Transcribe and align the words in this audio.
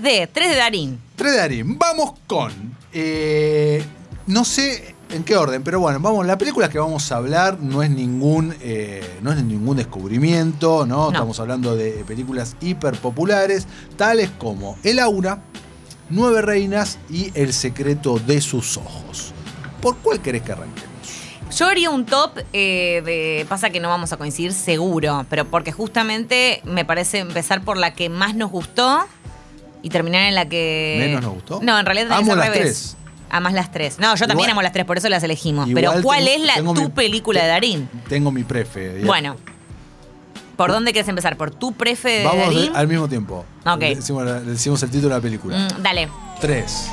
3 0.00 0.20
de, 0.20 0.26
3 0.26 0.50
de 0.50 0.56
Darín. 0.56 0.98
3 1.16 1.32
de 1.32 1.38
Darín. 1.38 1.78
Vamos 1.78 2.12
con. 2.26 2.52
eh, 2.92 3.84
no 4.26 4.44
sé 4.44 4.94
en 5.10 5.24
qué 5.24 5.36
orden, 5.36 5.62
pero 5.62 5.80
bueno, 5.80 5.98
vamos. 6.00 6.24
La 6.26 6.38
película 6.38 6.68
que 6.68 6.78
vamos 6.78 7.10
a 7.10 7.16
hablar 7.16 7.58
no 7.60 7.82
es 7.82 7.90
ningún, 7.90 8.54
eh, 8.60 9.18
no 9.22 9.32
es 9.32 9.42
ningún 9.42 9.76
descubrimiento, 9.76 10.86
¿no? 10.86 11.06
No. 11.06 11.08
Estamos 11.08 11.40
hablando 11.40 11.74
de 11.76 12.04
películas 12.06 12.56
hiper 12.60 12.96
populares, 12.96 13.66
tales 13.96 14.30
como 14.38 14.78
El 14.84 15.00
Aura, 15.00 15.42
Nueve 16.10 16.42
Reinas 16.42 16.98
y 17.10 17.32
El 17.34 17.52
secreto 17.52 18.18
de 18.18 18.40
sus 18.40 18.76
ojos. 18.76 19.32
¿Por 19.82 19.96
cuál 19.96 20.20
querés 20.20 20.42
que 20.42 20.52
arranquemos? 20.52 20.90
Yo 21.56 21.66
haría 21.66 21.90
un 21.90 22.06
top 22.06 22.38
eh, 22.52 23.02
de. 23.04 23.46
Pasa 23.48 23.70
que 23.70 23.80
no 23.80 23.88
vamos 23.88 24.12
a 24.12 24.16
coincidir 24.16 24.52
seguro, 24.52 25.26
pero 25.28 25.44
porque 25.46 25.72
justamente 25.72 26.60
me 26.64 26.84
parece 26.84 27.18
empezar 27.18 27.64
por 27.64 27.76
la 27.76 27.94
que 27.94 28.08
más 28.08 28.36
nos 28.36 28.50
gustó 28.52 29.04
y 29.82 29.88
terminar 29.90 30.22
en 30.24 30.34
la 30.34 30.48
que. 30.48 30.96
¿Menos 31.00 31.22
nos 31.22 31.34
gustó? 31.34 31.60
No, 31.62 31.78
en 31.78 31.86
realidad 31.86 32.12
Amo 32.12 32.32
al 32.32 32.38
las 32.38 32.48
revés. 32.48 32.60
tres. 32.62 32.96
Amas 33.32 33.52
las 33.52 33.70
tres. 33.70 33.98
No, 34.00 34.14
yo 34.16 34.26
también 34.26 34.38
Igual- 34.38 34.50
amo 34.50 34.62
las 34.62 34.72
tres, 34.72 34.84
por 34.84 34.98
eso 34.98 35.08
las 35.08 35.22
elegimos. 35.22 35.68
Igual 35.68 35.84
pero 35.92 36.02
¿cuál 36.02 36.24
tengo- 36.24 36.36
es 36.40 36.46
la 36.46 36.54
tengo 36.54 36.74
tu 36.74 36.82
mi- 36.82 36.88
película 36.88 37.42
de 37.42 37.48
Darín? 37.48 37.88
Tengo 38.08 38.30
mi 38.32 38.42
prefe. 38.42 38.80
digamos. 38.94 39.06
Bueno. 39.06 39.36
¿Por 40.56 40.72
dónde 40.72 40.92
quieres 40.92 41.08
empezar? 41.08 41.36
¿Por 41.36 41.50
tu 41.52 41.72
prefe 41.72 42.08
de 42.10 42.24
Vamos 42.24 42.46
Darín? 42.54 42.72
al 42.76 42.86
mismo 42.88 43.08
tiempo. 43.08 43.46
Ok. 43.64 43.80
Le 43.80 43.94
decimos, 43.96 44.24
la- 44.26 44.40
le 44.40 44.50
decimos 44.50 44.82
el 44.82 44.90
título 44.90 45.10
de 45.14 45.14
la 45.14 45.22
película. 45.22 45.56
Mm, 45.56 45.82
dale. 45.82 46.08
3, 46.40 46.88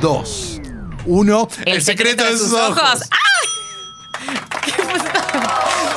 2, 0.00 0.60
1. 1.06 1.48
El, 1.66 1.82
secreto, 1.82 2.24
de 2.24 2.36
sus 2.38 2.52
ojos. 2.52 3.02
¡Ah! 3.10 3.16
¿Qué 4.64 4.72
pasó? 4.82 5.04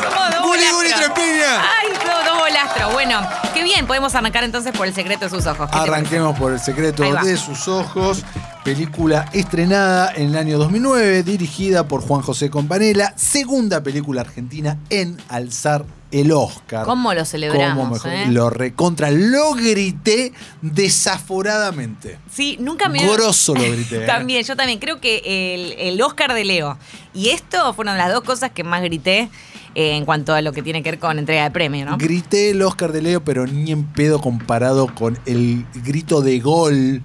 Dos 0.09 0.41
Guli, 0.41 0.63
Guli. 0.71 0.91
Ay, 0.93 1.88
no, 2.05 2.30
dos 2.31 2.39
bolastros. 2.39 2.93
Bueno, 2.93 3.21
qué 3.53 3.63
bien. 3.63 3.85
Podemos 3.88 4.13
arrancar 4.16 4.43
entonces 4.43 4.71
por 4.76 4.88
el 4.88 4.93
secreto 4.93 5.26
de 5.26 5.29
sus 5.29 5.45
ojos. 5.45 5.70
¿Qué 5.70 5.77
te 5.77 5.84
Arranquemos 5.84 6.38
por 6.38 6.52
el 6.53 6.59
secreto 6.59 7.03
de 7.03 7.38
sus 7.38 7.67
ojos. 7.67 8.23
Película 8.63 9.26
estrenada 9.34 10.13
en 10.15 10.29
el 10.29 10.37
año 10.37 10.57
2009, 10.57 11.24
dirigida 11.24 11.87
por 11.87 12.01
Juan 12.01 12.21
José 12.21 12.49
Companela. 12.49 13.13
Segunda 13.18 13.84
película 13.84 14.21
argentina 14.21 14.77
en 14.90 15.18
alzar 15.27 15.84
el 16.12 16.31
Oscar. 16.31 16.85
¿Cómo 16.85 17.13
lo 17.13 17.26
celebramos, 17.26 17.84
Cómo 17.84 17.93
mejor- 17.96 18.12
eh? 18.12 18.26
Lo 18.31 18.49
recontra, 18.49 19.12
lo 19.12 19.54
grité 19.54 20.31
desaforadamente. 20.62 22.20
Sí, 22.31 22.57
nunca 22.59 22.87
me. 22.87 22.99
Grosso 23.05 23.54
lo 23.55 23.62
grité. 23.63 23.98
¿eh? 24.04 24.05
También, 24.05 24.43
yo 24.43 24.55
también. 24.55 24.79
Creo 24.79 25.01
que 25.01 25.21
el, 25.55 25.74
el 25.74 26.01
Oscar 26.01 26.34
de 26.34 26.46
Leo 26.46 26.77
y 27.13 27.29
esto 27.29 27.74
fueron 27.74 27.98
las 27.98 28.13
dos 28.13 28.24
cosas 28.24 28.51
que 28.51 28.63
más 28.63 28.81
grité 28.81 29.29
eh, 29.76 29.96
en 29.96 30.05
cuanto 30.05 30.34
a 30.34 30.41
lo 30.41 30.52
que 30.54 30.62
tiene 30.62 30.84
que 30.84 30.91
ver 30.91 30.99
con 30.99 31.18
entrega 31.20 31.43
de 31.43 31.52
premio, 31.52 31.85
¿no? 31.85 31.98
Grité 31.98 32.52
el 32.52 32.62
Oscar 32.62 32.91
de 32.91 33.02
Leo, 33.02 33.24
pero 33.24 33.46
ni 33.48 33.71
en 33.71 33.84
pedo 33.85 34.20
comparado 34.21 34.93
con 34.93 35.18
el 35.26 35.65
grito 35.84 36.21
de 36.21 36.40
gol 36.40 37.02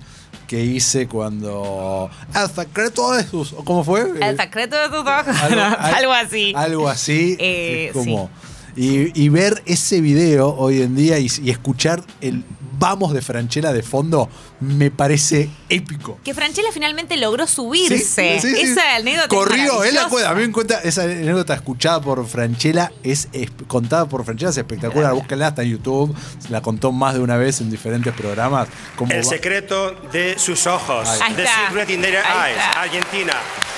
que 0.47 0.65
hice 0.65 1.07
cuando. 1.09 2.11
El 2.35 2.49
secreto 2.51 3.13
de 3.13 3.25
sus. 3.25 3.53
¿Cómo 3.65 3.85
fue? 3.85 4.07
El 4.21 4.37
secreto 4.37 4.77
de 4.77 4.87
sus 4.87 5.01
ojos. 5.07 5.37
Algo- 5.43 5.77
Algo, 5.79 6.13
así. 6.13 6.53
Algo 6.57 6.89
así. 6.89 7.37
Eh, 7.39 7.91
como, 7.93 8.31
y, 8.77 9.21
y 9.21 9.29
ver 9.29 9.63
ese 9.67 10.01
video 10.01 10.55
hoy 10.57 10.83
en 10.83 10.95
día 10.97 11.19
y, 11.19 11.29
y 11.43 11.51
escuchar 11.51 12.03
el 12.21 12.45
vamos 12.79 13.13
de 13.13 13.23
Franchella 13.23 13.73
de 13.73 13.83
fondo 13.83 14.29
me 14.61 14.91
parece 14.91 15.49
épico. 15.69 16.19
Que 16.25 16.35
Franchella 16.35 16.69
finalmente 16.73 17.17
logró 17.17 17.47
subirse. 17.47 17.99
Sí, 18.41 18.41
sí, 18.41 18.55
sí. 18.57 18.61
Esa 18.73 18.97
anécdota. 18.97 19.25
es 19.27 19.29
Corrió, 19.29 19.85
él 19.85 19.95
la 19.95 20.09
cuenta. 20.09 20.31
A 20.31 20.35
mí 20.35 20.47
me 20.47 20.53
cuenta, 20.53 20.81
esa 20.81 21.03
anécdota 21.03 21.55
escuchada 21.55 22.01
por 22.01 22.27
Franchella, 22.27 22.93
es, 23.03 23.29
es- 23.33 23.51
contada 23.67 24.07
por 24.09 24.25
Franchella, 24.25 24.51
es 24.51 24.57
espectacular. 24.57 25.15
Búsquenla, 25.15 25.49
está 25.49 25.63
en 25.63 25.71
YouTube. 25.71 26.15
Se 26.39 26.51
la 26.51 26.61
contó 26.61 26.93
más 26.93 27.15
de 27.15 27.21
una 27.21 27.37
vez 27.37 27.61
en 27.61 27.71
diferentes 27.71 28.13
programas. 28.15 28.69
Como 28.97 29.13
El 29.13 29.21
va- 29.21 29.25
secreto 29.31 29.93
de 30.13 30.39
sus 30.39 30.67
ojos. 30.67 31.09
Ahí 31.09 31.35
The. 31.35 31.47
Secret 31.69 31.91
in 31.91 32.01
Their 32.03 32.17
Ahí 32.19 32.53
Eyes. 32.53 32.65
está. 32.65 32.83
Argentina. 32.83 33.33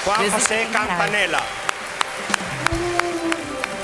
Juan 0.05 0.31
José 0.31 0.67
Campanella. 0.73 1.41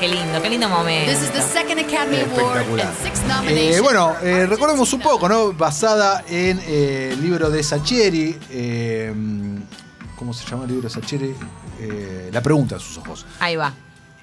Qué 0.01 0.09
lindo, 0.09 0.43
qué 0.43 0.51
lindo 0.51 0.69
momento. 0.69 1.11
This 1.11 1.23
is 1.23 1.31
the 1.33 1.41
second 1.41 1.79
Academy 1.79 2.21
Award 2.21 2.59
Espectacular. 2.59 2.87
and 2.87 2.97
six 3.03 3.21
Eh, 3.21 3.29
nominations. 3.29 3.83
bueno, 3.83 4.15
eh, 4.23 4.47
recordemos 4.47 4.93
un 4.93 5.01
poco, 5.01 5.29
¿no? 5.29 5.53
Basada 5.55 6.23
en 6.29 6.61
eh, 6.67 7.11
el 7.13 7.23
libro 7.23 7.49
de 7.51 7.63
Sacheri. 7.63 8.39
eh, 8.51 9.13
¿Cómo 10.17 10.33
se 10.35 10.47
llama 10.49 10.65
el 10.65 10.71
libro 10.73 10.89
de 10.89 10.95
Sacheri? 10.95 11.35
Eh, 11.81 12.31
la 12.33 12.41
pregunta 12.43 12.75
de 12.77 12.81
sus 12.81 12.99
ojos. 12.99 13.25
Ahí 13.41 13.57
va. 13.57 13.73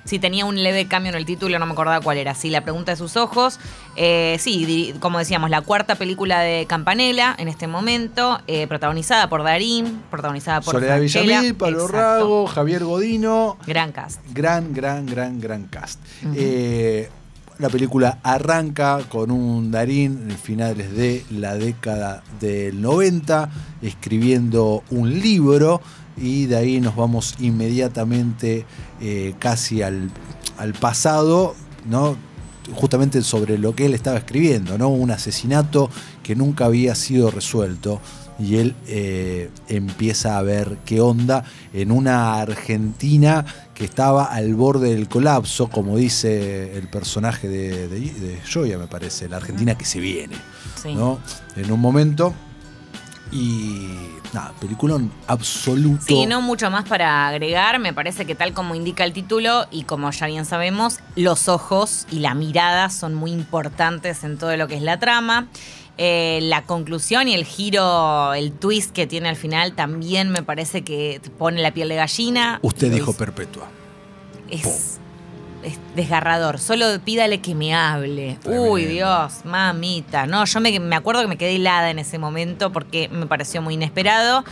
Sí, 0.05 0.19
tenía 0.19 0.45
un 0.45 0.61
leve 0.61 0.87
cambio 0.87 1.11
en 1.11 1.17
el 1.17 1.25
título, 1.25 1.57
no 1.59 1.65
me 1.65 1.71
acordaba 1.71 2.01
cuál 2.01 2.17
era. 2.17 2.35
Sí, 2.35 2.49
La 2.49 2.61
pregunta 2.61 2.91
de 2.91 2.97
sus 2.97 3.15
ojos. 3.15 3.59
Eh, 3.95 4.37
sí, 4.39 4.93
como 4.99 5.19
decíamos, 5.19 5.49
la 5.49 5.61
cuarta 5.61 5.95
película 5.95 6.41
de 6.41 6.65
Campanella 6.65 7.35
en 7.37 7.47
este 7.47 7.67
momento, 7.67 8.39
eh, 8.47 8.67
protagonizada 8.67 9.29
por 9.29 9.43
Darín, 9.43 10.01
protagonizada 10.11 10.61
por 10.61 10.73
Soledad 10.73 10.97
Franchella. 10.97 11.23
Villamil, 11.23 11.55
Pablo 11.55 11.85
Exacto. 11.85 11.97
Rago, 11.97 12.47
Javier 12.47 12.83
Godino. 12.83 13.57
Gran 13.65 13.91
cast. 13.91 14.19
Gran, 14.33 14.73
gran, 14.73 15.05
gran, 15.05 15.39
gran 15.39 15.63
cast. 15.67 15.99
Eh, 16.35 17.09
la 17.59 17.69
película 17.69 18.17
arranca 18.23 18.99
con 19.09 19.31
un 19.31 19.71
Darín 19.71 20.27
en 20.29 20.37
finales 20.37 20.95
de 20.95 21.23
la 21.29 21.55
década 21.55 22.23
del 22.39 22.81
90, 22.81 23.49
escribiendo 23.81 24.83
un 24.89 25.19
libro 25.19 25.81
y 26.17 26.45
de 26.45 26.55
ahí 26.57 26.81
nos 26.81 26.95
vamos 26.95 27.35
inmediatamente 27.39 28.65
eh, 29.01 29.33
casi 29.39 29.81
al, 29.81 30.09
al 30.57 30.73
pasado, 30.73 31.55
¿no? 31.89 32.15
justamente 32.75 33.21
sobre 33.23 33.57
lo 33.57 33.75
que 33.75 33.85
él 33.87 33.93
estaba 33.93 34.17
escribiendo, 34.17 34.77
¿no? 34.77 34.87
un 34.89 35.11
asesinato 35.11 35.89
que 36.23 36.33
nunca 36.35 36.65
había 36.65 36.95
sido 36.95 37.29
resuelto 37.29 37.99
y 38.39 38.55
él 38.55 38.73
eh, 38.87 39.49
empieza 39.67 40.37
a 40.37 40.41
ver 40.41 40.77
qué 40.85 41.01
onda 41.01 41.43
en 41.73 41.91
una 41.91 42.39
Argentina 42.41 43.45
que 43.75 43.83
estaba 43.85 44.25
al 44.25 44.55
borde 44.55 44.95
del 44.95 45.07
colapso, 45.09 45.67
como 45.69 45.97
dice 45.97 46.77
el 46.77 46.87
personaje 46.87 47.47
de, 47.49 47.87
de, 47.89 47.99
de 47.99 48.39
Joya, 48.51 48.77
me 48.77 48.87
parece, 48.87 49.27
la 49.27 49.37
Argentina 49.37 49.75
que 49.77 49.85
se 49.85 49.99
viene, 49.99 50.35
Sí. 50.81 50.95
¿no? 50.95 51.19
En 51.55 51.71
un 51.71 51.79
momento. 51.79 52.33
Y 53.31 53.87
nada, 54.33 54.53
peliculón 54.59 55.11
absoluto. 55.27 56.03
Sí, 56.05 56.25
no 56.25 56.41
mucho 56.41 56.69
más 56.69 56.87
para 56.87 57.27
agregar. 57.27 57.79
Me 57.79 57.93
parece 57.93 58.25
que 58.25 58.35
tal 58.35 58.53
como 58.53 58.75
indica 58.75 59.03
el 59.03 59.13
título 59.13 59.65
y 59.71 59.83
como 59.83 60.09
ya 60.11 60.27
bien 60.27 60.45
sabemos, 60.45 60.99
los 61.15 61.47
ojos 61.47 62.07
y 62.11 62.19
la 62.19 62.33
mirada 62.33 62.89
son 62.89 63.13
muy 63.13 63.31
importantes 63.31 64.23
en 64.23 64.37
todo 64.37 64.55
lo 64.57 64.67
que 64.67 64.75
es 64.75 64.81
la 64.81 64.99
trama. 64.99 65.47
Eh, 65.97 66.39
la 66.41 66.63
conclusión 66.63 67.27
y 67.27 67.35
el 67.35 67.45
giro, 67.45 68.33
el 68.33 68.51
twist 68.51 68.91
que 68.91 69.05
tiene 69.05 69.29
al 69.29 69.35
final 69.35 69.73
también 69.73 70.29
me 70.29 70.41
parece 70.41 70.83
que 70.83 71.21
pone 71.37 71.61
la 71.61 71.71
piel 71.71 71.89
de 71.89 71.95
gallina. 71.95 72.59
Usted 72.63 72.91
dijo 72.91 73.13
perpetua. 73.13 73.67
es, 74.49 74.99
es 75.63 75.79
desgarrador. 75.95 76.59
Solo 76.59 76.85
pídale 77.03 77.41
que 77.41 77.55
me 77.55 77.73
hable. 77.73 78.37
Tremendo. 78.41 78.71
Uy, 78.71 78.85
Dios, 78.85 79.45
mamita. 79.45 80.25
No, 80.25 80.45
yo 80.45 80.59
me, 80.59 80.79
me 80.79 80.95
acuerdo 80.95 81.21
que 81.21 81.27
me 81.27 81.37
quedé 81.37 81.55
helada 81.55 81.89
en 81.89 81.99
ese 81.99 82.17
momento 82.17 82.71
porque 82.71 83.09
me 83.09 83.25
pareció 83.25 83.61
muy 83.61 83.75
inesperado. 83.75 84.43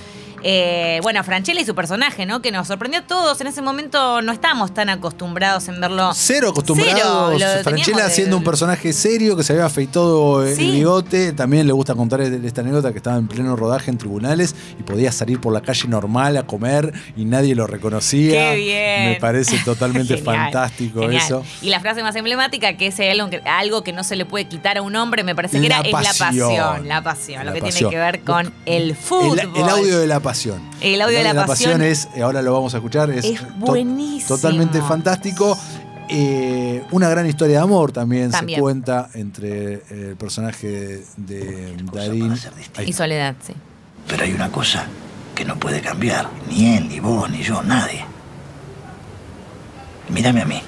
Eh, 0.43 0.99
bueno, 1.03 1.23
Franchella 1.23 1.61
y 1.61 1.65
su 1.65 1.75
personaje, 1.75 2.25
¿no? 2.25 2.41
Que 2.41 2.51
nos 2.51 2.67
sorprendió 2.67 3.01
a 3.01 3.03
todos. 3.03 3.39
En 3.41 3.47
ese 3.47 3.61
momento 3.61 4.21
no 4.21 4.31
estábamos 4.31 4.73
tan 4.73 4.89
acostumbrados 4.89 5.67
en 5.67 5.79
verlo. 5.79 6.11
Cero 6.15 6.49
acostumbrados. 6.49 7.35
Cero, 7.37 7.61
Franchella 7.63 8.09
siendo 8.09 8.37
un 8.37 8.43
personaje 8.43 8.93
serio 8.93 9.35
que 9.37 9.43
se 9.43 9.53
había 9.53 9.65
afeitado 9.65 10.45
el 10.45 10.55
bigote. 10.57 11.33
También 11.33 11.67
le 11.67 11.73
gusta 11.73 11.95
contar 11.95 12.21
esta 12.21 12.61
anécdota 12.61 12.91
que 12.91 12.97
estaba 12.97 13.17
en 13.17 13.27
pleno 13.27 13.55
rodaje 13.55 13.91
en 13.91 13.97
tribunales 13.97 14.55
y 14.79 14.83
podía 14.83 15.11
salir 15.11 15.39
por 15.39 15.53
la 15.53 15.61
calle 15.61 15.87
normal 15.87 16.37
a 16.37 16.43
comer 16.43 16.91
y 17.15 17.25
nadie 17.25 17.53
lo 17.55 17.67
reconocía. 17.67 18.51
¡Qué 18.51 18.55
bien! 18.55 19.09
Me 19.13 19.15
parece 19.19 19.57
totalmente 19.63 20.17
Genial, 20.17 20.35
fantástico 20.43 21.01
genial. 21.01 21.21
eso. 21.23 21.43
Y 21.61 21.69
la 21.69 21.79
frase 21.79 22.01
más 22.03 22.15
emblemática, 22.15 22.77
que 22.77 22.87
es 22.87 22.99
algo 22.99 23.29
que, 23.29 23.41
algo 23.45 23.83
que 23.83 23.93
no 23.93 24.03
se 24.03 24.15
le 24.15 24.25
puede 24.25 24.45
quitar 24.45 24.77
a 24.77 24.81
un 24.81 24.95
hombre, 24.95 25.23
me 25.23 25.35
parece 25.35 25.61
que 25.61 25.69
La 25.69 25.79
era 25.79 25.87
es 25.87 25.93
la 25.93 25.99
pasión. 26.25 26.49
pasión. 26.49 26.87
La 26.87 27.03
pasión, 27.03 27.45
lo 27.45 27.53
que 27.53 27.59
pasión. 27.61 27.89
tiene 27.89 27.91
que 27.91 27.97
ver 27.97 28.21
con 28.21 28.53
el 28.65 28.95
fútbol. 28.95 29.39
El, 29.39 29.49
el 29.55 29.69
audio 29.69 29.99
de 29.99 30.07
la 30.07 30.19
pasión. 30.19 30.30
El 30.81 31.01
audio 31.01 31.17
de 31.17 31.23
la 31.33 31.45
pasión 31.45 31.81
es, 31.81 32.07
eh, 32.15 32.21
ahora 32.21 32.41
lo 32.41 32.53
vamos 32.53 32.73
a 32.73 32.77
escuchar, 32.77 33.09
es, 33.11 33.25
es 33.25 33.39
to- 33.39 33.45
buenísimo. 33.57 34.27
totalmente 34.37 34.81
fantástico. 34.81 35.57
Eh, 36.13 36.83
una 36.91 37.07
gran 37.09 37.25
historia 37.25 37.57
de 37.57 37.63
amor 37.63 37.91
también, 37.93 38.31
También. 38.31 38.57
se 38.57 38.61
cuenta 38.61 39.09
entre 39.13 39.73
eh, 39.75 39.81
el 40.09 40.15
personaje 40.17 41.03
de 41.15 41.75
Darín. 41.93 42.33
Y 42.85 42.91
Soledad, 42.93 43.35
sí. 43.45 43.53
Pero 44.07 44.23
hay 44.23 44.33
una 44.33 44.51
cosa 44.51 44.85
que 45.35 45.45
no 45.45 45.57
puede 45.57 45.79
cambiar, 45.79 46.27
ni 46.49 46.75
él, 46.75 46.89
ni 46.89 46.99
vos, 46.99 47.29
ni 47.29 47.41
yo, 47.43 47.63
nadie. 47.63 48.03
Mírame 50.09 50.41
a 50.41 50.45
mí. 50.45 50.61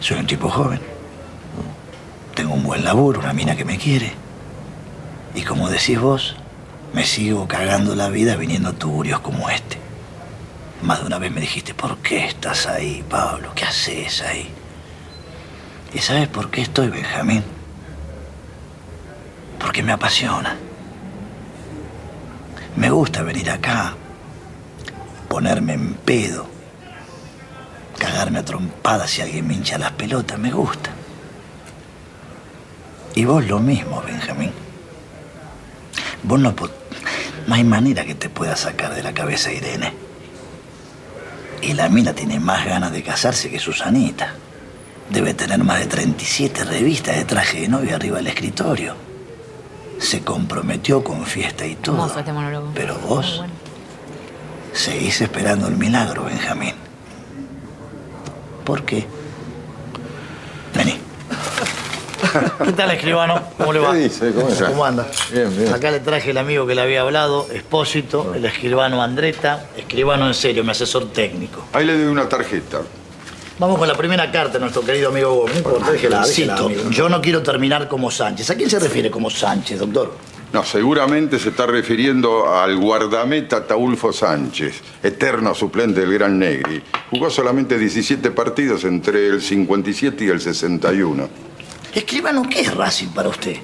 Soy 0.00 0.18
un 0.18 0.26
tipo 0.26 0.50
joven. 0.50 0.80
Tengo 2.34 2.52
un 2.54 2.62
buen 2.62 2.84
laburo, 2.84 3.20
una 3.20 3.32
mina 3.32 3.56
que 3.56 3.64
me 3.64 3.78
quiere. 3.78 4.12
Y 5.34 5.42
como 5.42 5.70
decís 5.70 5.98
vos, 5.98 6.36
me 6.94 7.04
sigo 7.04 7.48
cagando 7.48 7.96
la 7.96 8.08
vida 8.08 8.36
viniendo 8.36 8.68
a 8.68 8.72
tuburios 8.72 9.18
como 9.18 9.50
este. 9.50 9.78
Más 10.82 11.00
de 11.00 11.06
una 11.06 11.18
vez 11.18 11.32
me 11.32 11.40
dijiste, 11.40 11.74
¿por 11.74 11.98
qué 11.98 12.26
estás 12.26 12.66
ahí, 12.66 13.04
Pablo? 13.10 13.50
¿Qué 13.54 13.64
haces 13.64 14.22
ahí? 14.22 14.48
¿Y 15.92 15.98
sabes 15.98 16.28
por 16.28 16.50
qué 16.50 16.62
estoy, 16.62 16.90
Benjamín? 16.90 17.42
Porque 19.58 19.82
me 19.82 19.90
apasiona. 19.90 20.56
Me 22.76 22.90
gusta 22.90 23.22
venir 23.22 23.50
acá, 23.50 23.94
ponerme 25.28 25.74
en 25.74 25.94
pedo, 25.94 26.46
cagarme 27.98 28.38
a 28.38 28.44
trompadas 28.44 29.10
si 29.10 29.20
alguien 29.20 29.48
me 29.48 29.54
hincha 29.54 29.78
las 29.78 29.92
pelotas, 29.92 30.38
me 30.38 30.52
gusta. 30.52 30.90
Y 33.16 33.24
vos 33.24 33.44
lo 33.44 33.58
mismo, 33.58 34.00
Benjamín. 34.02 34.52
Vos 36.22 36.40
no, 36.40 36.54
no 37.46 37.54
hay 37.54 37.64
manera 37.64 38.04
que 38.04 38.14
te 38.14 38.28
pueda 38.28 38.56
sacar 38.56 38.94
de 38.94 39.02
la 39.02 39.12
cabeza 39.12 39.52
Irene. 39.52 39.92
Y 41.62 41.72
la 41.74 41.88
mina 41.88 42.12
tiene 42.12 42.40
más 42.40 42.64
ganas 42.66 42.92
de 42.92 43.02
casarse 43.02 43.50
que 43.50 43.58
Susanita. 43.58 44.34
Debe 45.10 45.34
tener 45.34 45.62
más 45.62 45.80
de 45.80 45.86
37 45.86 46.64
revistas 46.64 47.16
de 47.16 47.24
traje 47.24 47.62
de 47.62 47.68
novia 47.68 47.96
arriba 47.96 48.16
del 48.18 48.26
escritorio. 48.28 48.94
Se 49.98 50.22
comprometió 50.22 51.04
con 51.04 51.24
fiesta 51.24 51.66
y 51.66 51.76
todo. 51.76 51.96
Hermoso 51.96 52.18
este 52.18 52.32
monólogo. 52.32 52.72
Pero 52.74 52.98
vos 52.98 53.36
bueno. 53.38 53.52
seguís 54.72 55.20
esperando 55.20 55.68
el 55.68 55.76
milagro, 55.76 56.24
Benjamín. 56.24 56.74
¿Por 58.64 58.84
qué? 58.84 59.06
¿Qué 62.64 62.72
tal, 62.72 62.90
escribano? 62.90 63.40
¿Cómo 63.56 63.72
le 63.72 63.78
va? 63.80 63.92
¿Qué 63.92 63.98
dice? 63.98 64.32
¿Cómo 64.32 64.48
está? 64.48 64.66
¿Cómo 64.66 64.84
anda? 64.84 65.06
Bien, 65.32 65.56
bien. 65.56 65.72
Acá 65.72 65.90
le 65.90 66.00
traje 66.00 66.30
el 66.30 66.38
amigo 66.38 66.66
que 66.66 66.74
le 66.74 66.80
había 66.80 67.02
hablado, 67.02 67.46
Espósito, 67.52 68.34
el 68.34 68.44
escribano 68.44 69.02
Andreta, 69.02 69.66
escribano 69.76 70.26
en 70.26 70.34
serio, 70.34 70.64
mi 70.64 70.70
asesor 70.70 71.10
técnico. 71.12 71.64
Ahí 71.72 71.86
le 71.86 71.96
doy 71.96 72.06
una 72.06 72.28
tarjeta. 72.28 72.80
Vamos 73.58 73.78
con 73.78 73.86
la 73.86 73.96
primera 73.96 74.32
carta, 74.32 74.58
nuestro 74.58 74.82
querido 74.82 75.10
amigo 75.10 75.34
Gómez. 75.34 75.62
déjela, 75.92 76.26
déjela, 76.26 76.56
amigo. 76.56 76.90
yo 76.90 77.08
no 77.08 77.20
quiero 77.20 77.42
terminar 77.42 77.86
como 77.86 78.10
Sánchez. 78.10 78.50
¿A 78.50 78.56
quién 78.56 78.68
se 78.68 78.80
refiere 78.80 79.10
como 79.10 79.30
Sánchez, 79.30 79.78
doctor? 79.78 80.12
No, 80.52 80.64
seguramente 80.64 81.38
se 81.38 81.48
está 81.48 81.66
refiriendo 81.66 82.52
al 82.52 82.76
guardameta 82.76 83.66
Taulfo 83.66 84.12
Sánchez, 84.12 84.82
eterno 85.02 85.52
suplente 85.54 86.00
del 86.00 86.12
Gran 86.12 86.38
Negri. 86.38 86.82
Jugó 87.10 87.28
solamente 87.28 87.76
17 87.76 88.30
partidos 88.30 88.84
entre 88.84 89.26
el 89.28 89.42
57 89.42 90.24
y 90.24 90.28
el 90.28 90.40
61. 90.40 91.28
Escribano, 91.94 92.42
¿qué 92.48 92.60
es 92.60 92.74
Racing 92.74 93.08
para 93.08 93.28
usted? 93.28 93.56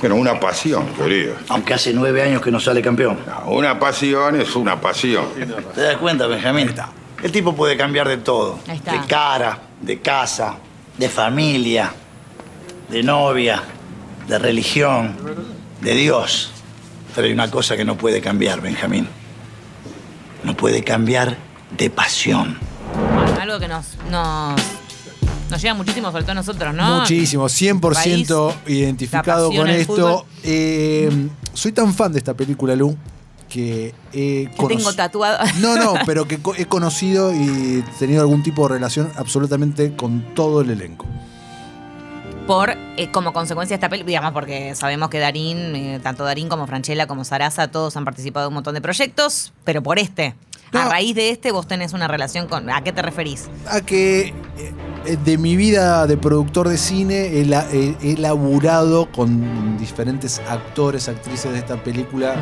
Bueno, 0.00 0.16
una 0.16 0.38
pasión, 0.38 0.86
querido. 0.94 1.36
Aunque 1.48 1.74
hace 1.74 1.92
nueve 1.92 2.22
años 2.22 2.42
que 2.42 2.50
no 2.50 2.60
sale 2.60 2.82
campeón. 2.82 3.18
No, 3.26 3.50
Una 3.52 3.78
pasión 3.78 4.38
es 4.38 4.54
una 4.54 4.80
pasión. 4.80 5.26
¿Te 5.74 5.80
das 5.80 5.96
cuenta, 5.96 6.26
Benjamín? 6.26 6.74
El 7.22 7.32
tipo 7.32 7.54
puede 7.54 7.76
cambiar 7.76 8.08
de 8.08 8.18
todo. 8.18 8.58
Ahí 8.68 8.76
está. 8.76 8.92
De 8.92 9.06
cara, 9.06 9.58
de 9.80 10.00
casa, 10.00 10.56
de 10.98 11.08
familia, 11.08 11.92
de 12.90 13.02
novia, 13.02 13.62
de 14.28 14.38
religión, 14.38 15.16
de 15.80 15.94
Dios. 15.94 16.50
Pero 17.14 17.26
hay 17.26 17.32
una 17.32 17.50
cosa 17.50 17.76
que 17.76 17.84
no 17.84 17.96
puede 17.96 18.20
cambiar, 18.20 18.60
Benjamín. 18.60 19.08
No 20.44 20.54
puede 20.54 20.84
cambiar 20.84 21.38
de 21.70 21.88
pasión. 21.88 22.58
Algo 23.40 23.58
que 23.58 23.68
nos, 23.68 23.96
nos, 24.10 24.60
nos 25.50 25.60
llega 25.62 25.74
muchísimo, 25.74 26.10
sobre 26.10 26.22
todo 26.24 26.32
a 26.32 26.36
nosotros, 26.36 26.74
¿no? 26.74 27.00
Muchísimo, 27.00 27.44
100% 27.46 27.80
País, 27.94 28.28
identificado 28.66 29.50
con 29.52 29.68
esto. 29.68 30.26
Eh, 30.42 31.28
soy 31.52 31.72
tan 31.72 31.94
fan 31.94 32.12
de 32.12 32.18
esta 32.18 32.34
película, 32.34 32.74
Lu, 32.76 32.96
que 33.48 33.94
he 34.12 34.50
Que 34.58 34.66
tengo 34.68 34.92
tatuado. 34.92 35.38
No, 35.60 35.76
no, 35.76 35.94
pero 36.04 36.26
que 36.26 36.38
co- 36.38 36.54
he 36.56 36.66
conocido 36.66 37.32
y 37.32 37.82
tenido 37.98 38.20
algún 38.22 38.42
tipo 38.42 38.66
de 38.68 38.74
relación 38.74 39.10
absolutamente 39.16 39.94
con 39.94 40.34
todo 40.34 40.60
el 40.62 40.70
elenco. 40.70 41.06
Por 42.46 42.70
eh, 42.96 43.10
como 43.10 43.32
consecuencia 43.32 43.74
de 43.74 43.78
esta 43.78 43.88
película, 43.88 44.08
digamos, 44.08 44.32
porque 44.32 44.74
sabemos 44.74 45.10
que 45.10 45.18
Darín, 45.18 45.74
eh, 45.76 46.00
tanto 46.02 46.24
Darín 46.24 46.48
como 46.48 46.66
Franchella 46.66 47.06
como 47.06 47.24
Sarasa, 47.24 47.68
todos 47.68 47.96
han 47.96 48.04
participado 48.04 48.46
en 48.46 48.50
un 48.50 48.54
montón 48.54 48.74
de 48.74 48.80
proyectos, 48.80 49.52
pero 49.64 49.82
por 49.82 49.98
este. 49.98 50.34
A 50.72 50.88
raíz 50.88 51.14
de 51.14 51.30
este 51.30 51.52
vos 51.52 51.66
tenés 51.68 51.92
una 51.92 52.06
relación 52.08 52.48
con... 52.48 52.68
¿A 52.70 52.82
qué 52.82 52.92
te 52.92 53.00
referís? 53.00 53.48
A 53.70 53.80
que 53.80 54.34
eh, 55.06 55.16
de 55.24 55.38
mi 55.38 55.56
vida 55.56 56.06
de 56.08 56.16
productor 56.16 56.68
de 56.68 56.76
cine 56.76 57.38
he, 57.40 57.44
la- 57.46 57.66
he- 57.72 57.96
he 58.02 58.16
laburado 58.18 59.10
con 59.12 59.78
diferentes 59.78 60.40
actores, 60.48 61.08
actrices 61.08 61.52
de 61.52 61.58
esta 61.60 61.76
película 61.82 62.34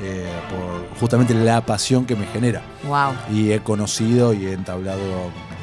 eh, 0.00 0.26
por 0.48 0.98
justamente 1.00 1.34
la 1.34 1.60
pasión 1.66 2.06
que 2.06 2.14
me 2.16 2.24
genera. 2.26 2.62
Wow. 2.84 3.14
Y 3.36 3.50
he 3.52 3.60
conocido 3.60 4.32
y 4.32 4.46
he 4.46 4.52
entablado 4.52 5.02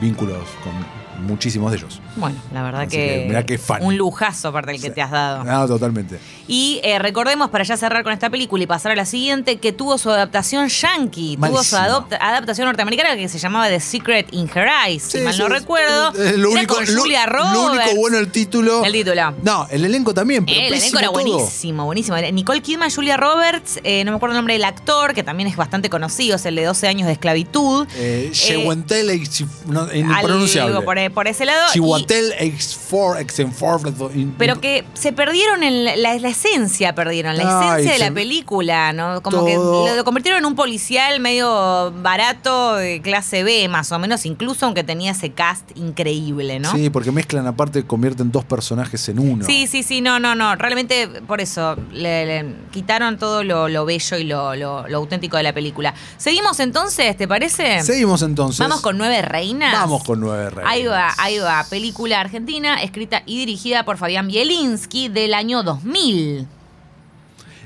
vínculos 0.02 0.44
con 0.64 0.74
muchísimos 1.22 1.72
de 1.72 1.78
ellos. 1.78 2.02
Bueno, 2.16 2.38
la 2.54 2.64
verdad 2.64 2.82
Así 2.82 2.92
que, 2.98 3.08
que 3.22 3.26
mirá 3.28 3.46
qué 3.46 3.58
fan. 3.58 3.84
un 3.84 3.98
lujazo 3.98 4.50
aparte 4.50 4.72
del 4.72 4.82
que 4.82 4.90
te 4.90 5.02
has 5.02 5.12
dado. 5.12 5.44
Ah, 5.48 5.66
totalmente. 5.68 6.20
Y 6.48 6.80
eh, 6.84 6.98
recordemos, 7.00 7.50
para 7.50 7.64
ya 7.64 7.78
cerrar 7.78 8.04
con 8.04 8.12
esta 8.14 8.30
película 8.30 8.64
y 8.64 8.68
pasar 8.68 8.92
a 8.92 8.96
la 8.96 9.06
siguiente, 9.06 9.58
que 9.58 9.72
tuvo 9.72 9.98
su 9.98 10.10
adaptación 10.10 10.68
yankee. 10.68 11.38
Tuvo 11.38 11.64
su 11.64 11.76
adaptación 11.78 12.66
norteamericana 12.68 13.16
que 13.16 13.30
se 13.30 13.38
llamaba 13.38 13.68
The 13.68 13.80
Secret 13.80 14.28
in 14.34 14.50
Her 14.54 14.68
Eyes, 14.88 15.04
si 15.04 15.20
mal 15.20 15.38
no 15.38 15.46
sí, 15.48 15.52
recuerdo. 15.54 16.14
eh, 16.16 16.34
Lo 16.38 16.52
único, 16.52 16.76
con 16.76 16.86
lo- 16.94 17.02
Julia 17.02 17.26
lo 17.28 17.42
único 17.50 17.70
Roberts. 17.70 17.96
bueno 17.96 18.18
el 18.18 18.32
título. 18.32 18.84
El 18.84 18.94
título. 18.94 19.34
No, 19.44 19.68
el 19.70 19.86
elenco 19.86 20.14
también. 20.14 20.46
Pero 20.46 20.60
Eh, 20.60 20.68
el 20.68 20.74
elenco 20.74 20.98
era 21.00 21.08
todo. 21.12 21.14
buenísimo, 21.22 21.86
buenísimo. 21.86 22.18
Nicole 22.18 22.62
Kidman, 22.62 22.90
Julia 22.92 23.18
Roberts, 23.18 23.80
eh, 23.84 24.04
no 24.04 24.12
me 24.12 24.18
acuerdo 24.18 24.34
el 24.34 24.38
nombre 24.40 24.54
del 24.56 24.64
actor, 24.64 25.14
que 25.14 25.24
también 25.24 25.48
es 25.50 25.56
bastante 25.56 25.90
conocido, 25.90 26.36
es 26.38 26.46
el 26.46 26.56
de 26.56 26.66
12 26.66 26.88
años 26.88 27.06
de 27.08 27.14
esclavitud. 27.14 27.88
Eh, 27.96 28.32
Shewentel 28.34 29.10
Ex- 29.12 29.46
no, 29.68 29.94
impronunciable. 29.94 30.74
Por, 30.82 30.98
por 31.10 31.28
ese 31.28 31.46
lado. 31.46 31.68
Chihuatel 31.74 32.34
X4, 32.40 33.26
X4. 33.26 34.16
in- 34.16 34.36
pero 34.38 34.60
que 34.62 34.84
se 34.94 35.12
perdieron 35.14 35.64
en 35.64 35.86
la, 35.86 35.96
la- 35.96 36.16
la 36.20 36.30
esencia, 36.30 36.94
perdieron, 36.96 37.38
la 37.38 37.60
Ay, 37.60 37.82
esencia 37.84 37.94
de 37.94 38.10
la 38.10 38.14
película, 38.16 38.94
¿no? 38.94 39.22
Como 39.22 39.38
Todo. 39.38 39.46
que 39.46 39.56
lo, 39.56 39.96
lo 39.96 40.04
convirtieron 40.04 40.40
en 40.40 40.46
un 40.46 40.56
policial 40.56 41.20
medio 41.20 41.92
barato 42.02 42.76
de 42.76 43.02
clase 43.02 43.44
B, 43.44 43.68
más 43.70 43.92
o 43.92 44.00
menos, 44.00 44.26
incluso 44.26 44.66
aunque 44.66 44.84
tenía 44.84 45.12
ese 45.12 45.32
cast 45.32 45.70
increíble, 45.76 46.60
¿no? 46.60 46.72
Sí, 46.72 46.90
porque 46.90 47.12
mezclan 47.12 47.48
aparte, 47.48 47.86
convierten 47.86 48.32
dos 48.32 48.46
personajes 48.46 49.08
en 49.10 49.20
uno. 49.20 49.46
Sí, 49.46 49.68
sí, 49.68 49.84
sí, 49.84 50.02
no, 50.02 50.20
no, 50.20 50.36
no. 50.36 50.56
Realmente 50.56 51.08
por 51.28 51.42
eso 51.42 51.76
le, 51.92 52.26
le 52.26 52.56
quitaron 52.72 53.18
todo 53.18 53.44
lo, 53.44 53.68
lo 53.70 53.86
bello 53.86 54.18
y 54.18 54.24
lo, 54.24 54.56
lo- 54.56 54.88
lo 54.88 54.98
auténtico 54.98 55.38
de 55.38 55.44
la 55.44 55.54
película. 55.54 55.94
Seguimos 56.18 56.60
entonces, 56.60 57.16
¿te 57.18 57.28
parece? 57.28 57.82
Seguimos 57.84 58.22
entonces. 58.22 58.60
Vamos 58.60 58.82
con 58.82 58.98
Nueve 58.98 59.22
Reinas. 59.22 59.74
Vamos 59.74 60.04
con 60.04 60.20
Nueve 60.20 60.50
Reinas. 60.50 60.72
Ahí 60.72 60.86
va, 60.86 60.99
ahí 61.18 61.40
va. 61.40 61.66
Película 61.70 62.20
argentina, 62.20 62.82
escrita 62.82 63.24
y 63.26 63.38
dirigida 63.38 63.84
por 63.86 63.98
Fabián 63.98 64.28
Bielinski 64.28 65.08
del 65.10 65.34
año 65.34 65.64
2000. 65.64 66.48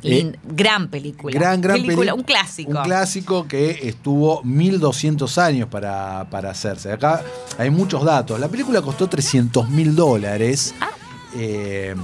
Lin- 0.03 0.37
gran 0.43 0.89
película. 0.89 1.33
Eh, 1.33 1.39
Gran, 1.39 1.61
gran 1.61 1.77
película. 1.81 2.11
peli- 2.11 2.19
Un 2.19 2.23
clásico. 2.25 2.71
Un 2.71 2.83
clásico 2.83 3.47
que 3.47 3.87
estuvo 3.87 4.41
1200 4.43 5.37
años 5.37 5.69
para, 5.69 6.27
para 6.29 6.49
hacerse. 6.51 6.91
Acá 6.91 7.23
hay 7.57 7.69
muchos 7.69 8.03
datos. 8.03 8.37
La 8.39 8.49
película 8.49 8.81
costó 8.81 9.07
300 9.07 9.69
mil 9.69 9.95
dólares. 9.95 10.75
Ah. 10.81 10.89
Eh, 11.35 11.95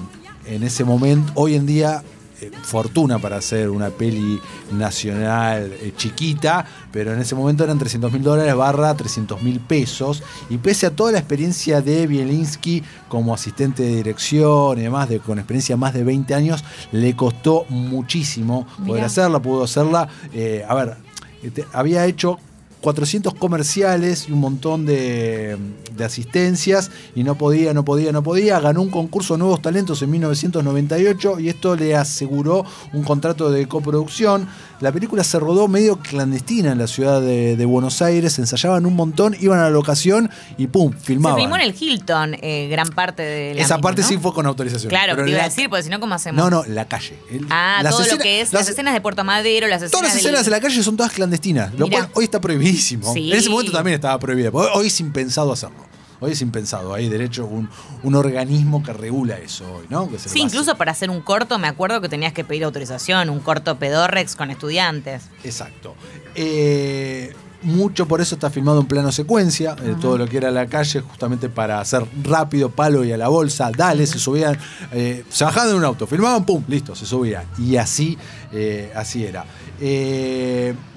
en 0.46 0.64
ese 0.64 0.86
momento, 0.86 1.32
hoy 1.36 1.56
en 1.56 1.66
día, 1.66 2.02
eh, 2.42 2.52
fortuna 2.64 3.20
para 3.20 3.38
hacer 3.38 3.70
una 3.70 3.90
peli 3.90 4.40
nacional 4.72 5.74
eh, 5.82 5.94
chiquita, 5.96 6.66
pero 6.92 7.14
en 7.14 7.20
ese 7.20 7.36
momento 7.36 7.64
eran 7.64 7.78
300 7.78 8.12
mil 8.12 8.24
dólares 8.24 8.56
barra 8.56 8.94
300 8.96 9.42
mil 9.42 9.60
pesos. 9.60 10.24
Y 10.50 10.58
pese 10.58 10.88
a 10.88 10.96
toda 10.96 11.12
la 11.12 11.20
experiencia 11.20 11.82
de 11.82 12.08
Bielinski 12.08 12.84
como 13.08 13.34
asistente 13.34 13.84
de 13.84 13.96
dirección 13.96 14.78
y 14.80 14.84
demás, 14.84 15.10
de, 15.10 15.20
con 15.20 15.38
experiencia 15.40 15.76
de 15.76 15.80
más 15.80 15.94
de 15.94 16.04
20 16.04 16.34
años, 16.34 16.64
le 16.92 17.16
costó 17.16 17.66
muchísimo 17.70 18.68
poder 18.86 19.04
hacerla, 19.04 19.40
pudo 19.42 19.64
hacerla. 19.64 20.08
eh, 20.34 20.66
a 20.68 20.76
ver, 20.76 20.98
este, 21.44 21.66
había 21.74 22.06
hecho 22.06 22.38
400 22.82 23.34
comerciales 23.36 24.28
y 24.30 24.32
un 24.32 24.40
montón 24.40 24.86
de, 24.86 25.58
de 25.96 26.06
asistencias 26.06 26.92
y 27.16 27.24
no 27.24 27.36
podía, 27.36 27.74
no 27.74 27.84
podía, 27.84 28.12
no 28.12 28.24
podía. 28.24 28.60
Ganó 28.60 28.82
un 28.82 28.90
concurso 28.90 29.34
de 29.34 29.40
Nuevos 29.40 29.62
Talentos 29.62 30.02
en 30.02 30.10
1998 30.12 31.40
y 31.40 31.50
esto 31.50 31.76
le 31.76 31.96
aseguró 31.96 32.66
un 32.94 33.04
contrato 33.04 33.52
de 33.52 33.68
coproducción. 33.68 34.48
La 34.80 34.94
película 34.94 35.26
se 35.26 35.38
rodó 35.40 35.68
medio 35.68 36.00
clandestina 36.00 36.72
en 36.72 36.78
la 36.78 36.88
ciudad 36.88 37.20
de, 37.22 37.58
de 37.58 37.66
Buenos 37.66 38.02
Aires, 38.02 38.40
ensayaban 38.40 38.86
un 38.86 38.96
montón, 38.96 39.36
iban 39.42 39.60
a 39.60 39.64
la 39.64 39.70
locación 39.70 40.30
y 40.58 40.68
¡pum! 40.68 40.94
Se 40.94 41.00
filmaban. 41.06 41.38
filmó 41.38 41.56
en 41.58 41.62
el 41.64 41.76
Hilton 41.78 42.36
eh, 42.42 42.70
gran 42.72 42.88
parte 42.88 43.24
de 43.24 43.56
la 43.56 43.62
Esa 43.62 43.76
misma, 43.76 43.82
parte 43.82 44.02
¿no? 44.04 44.08
sí 44.08 44.18
fue 44.18 44.34
con 44.34 44.46
autorización. 44.46 44.90
Claro, 44.90 45.14
pero 45.16 45.26
te 45.26 45.32
iba 45.32 45.42
a 45.42 45.46
decir, 45.46 45.70
porque 45.70 45.84
si 45.84 45.90
no, 45.90 46.00
¿cómo 46.00 46.16
hacemos? 46.16 46.42
No, 46.42 46.50
no, 46.50 46.64
la 46.66 46.88
calle. 46.88 47.20
El- 47.30 47.46
Ah, 47.50 47.82
todo 47.90 48.06
lo 48.06 48.18
que 48.20 48.40
es 48.42 48.54
las, 48.54 48.70
escenas 48.70 48.94
de 48.94 49.02
Puerto 49.02 49.24
Madero, 49.24 49.68
las 49.68 49.82
escenas 49.82 49.92
Todas 49.92 50.08
las 50.14 50.16
escenas 50.24 50.46
de 50.46 50.52
la 50.52 50.60
calle 50.62 50.82
son 50.84 50.96
todas 50.96 51.12
clandestinas, 51.12 51.74
lo 51.74 51.90
cual 51.90 52.08
hoy 52.14 52.24
está 52.26 52.40
prohibidísimo. 52.70 53.14
Sí. 53.14 53.32
En 53.32 53.38
ese 53.38 53.50
momento 53.50 53.72
también 53.72 53.96
estaba 53.96 54.20
prohibido. 54.20 54.52
Hoy 54.54 54.88
es 54.88 55.00
impensado 55.00 55.52
hacerlo. 55.52 55.90
Hoy 56.22 56.32
es 56.34 56.42
impensado. 56.42 56.94
Hay 56.94 57.08
derecho 57.08 57.46
un, 57.46 57.70
un 58.04 58.16
organismo 58.16 58.84
que 58.84 58.92
regula 58.92 59.38
eso 59.38 59.66
hoy, 59.74 59.86
¿no? 59.90 60.10
Que 60.10 60.20
se 60.20 60.28
lo 60.28 60.34
Sí, 60.34 60.42
incluso 60.42 60.76
para 60.76 60.92
hacer 60.92 61.10
un 61.10 61.22
corto 61.22 61.58
me 61.60 61.68
acuerdo 61.68 62.02
que 62.02 62.10
tenías 62.10 62.34
que 62.34 62.44
pedir 62.44 62.66
autorización, 62.66 63.30
un 63.30 63.40
corto 63.40 63.80
pedorrex 63.80 64.36
con 64.36 64.52
estudiantes. 64.52 65.24
Exacto. 65.44 65.96
Eh, 66.36 67.34
Mucho 67.62 68.08
por 68.08 68.22
eso 68.22 68.36
está 68.36 68.50
filmado 68.50 68.80
en 68.80 68.88
plano 68.88 69.12
secuencia, 69.12 69.76
eh, 69.84 69.94
todo 70.00 70.18
lo 70.18 70.26
que 70.28 70.38
era 70.38 70.50
la 70.50 70.68
calle, 70.68 71.02
justamente 71.02 71.50
para 71.50 71.82
hacer 71.82 72.06
rápido, 72.24 72.70
palo 72.70 73.04
y 73.04 73.12
a 73.12 73.18
la 73.18 73.28
bolsa, 73.28 73.70
dale, 73.76 74.08
se 74.08 74.18
subían, 74.18 74.58
eh, 74.94 75.26
se 75.30 75.44
bajaban 75.44 75.70
de 75.72 75.76
un 75.76 75.84
auto, 75.84 76.08
filmaban, 76.08 76.46
pum, 76.46 76.64
listo, 76.70 76.96
se 76.96 77.06
subían. 77.06 77.44
Y 77.58 77.76
así, 77.76 78.18
eh, 78.54 78.92
así 78.96 79.26
era. 79.26 79.44